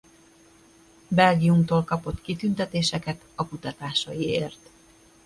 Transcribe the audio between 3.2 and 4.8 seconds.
a kutatásaiért.